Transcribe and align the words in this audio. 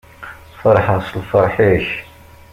Ferḥeɣ 0.59 0.99
s 1.07 1.09
lferḥ-ik. 1.19 1.87